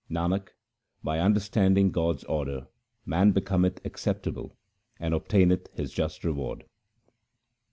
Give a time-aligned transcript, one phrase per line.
[0.09, 0.47] Nanak,
[1.03, 2.65] by understanding God's order
[3.05, 4.57] man becometh acceptable,
[4.99, 6.63] and obtaineth his just reward.